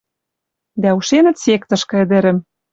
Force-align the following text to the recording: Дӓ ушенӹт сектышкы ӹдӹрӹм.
Дӓ 0.81 0.89
ушенӹт 0.97 1.37
сектышкы 1.43 1.95
ӹдӹрӹм. 2.03 2.37